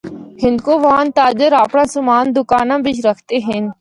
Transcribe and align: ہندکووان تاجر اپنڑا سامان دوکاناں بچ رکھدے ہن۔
ہندکووان 0.43 1.05
تاجر 1.19 1.51
اپنڑا 1.63 1.85
سامان 1.93 2.25
دوکاناں 2.35 2.79
بچ 2.85 2.97
رکھدے 3.07 3.37
ہن۔ 3.47 3.63